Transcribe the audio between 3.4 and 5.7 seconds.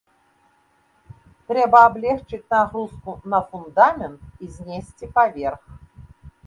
фундамент і знесці паверх.